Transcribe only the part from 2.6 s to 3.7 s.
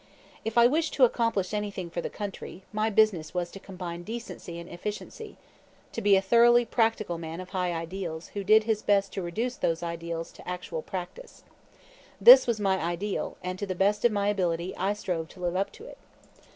my business was to